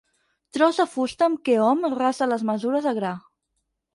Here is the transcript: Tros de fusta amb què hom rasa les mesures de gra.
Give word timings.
Tros 0.55 0.79
de 0.81 0.85
fusta 0.93 1.27
amb 1.27 1.43
què 1.49 1.57
hom 1.65 1.85
rasa 1.99 2.29
les 2.31 2.47
mesures 2.51 2.87
de 2.91 2.97
gra. 3.03 3.15